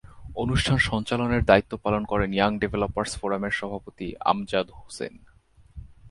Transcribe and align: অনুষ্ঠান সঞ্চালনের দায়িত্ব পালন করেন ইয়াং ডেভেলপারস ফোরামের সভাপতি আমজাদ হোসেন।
অনুষ্ঠান 0.43 0.77
সঞ্চালনের 0.89 1.41
দায়িত্ব 1.49 1.73
পালন 1.85 2.03
করেন 2.11 2.29
ইয়াং 2.37 2.51
ডেভেলপারস 2.61 3.11
ফোরামের 3.19 3.53
সভাপতি 3.59 4.07
আমজাদ 4.31 4.67
হোসেন। 4.79 5.13